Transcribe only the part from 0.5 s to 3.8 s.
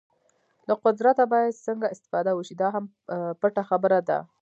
له قدرته باید څنګه استفاده وشي دا هم پټه